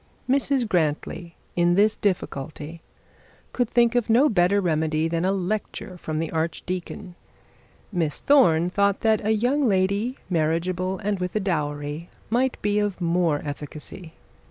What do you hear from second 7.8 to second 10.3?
Miss Thorne thought that a young lady,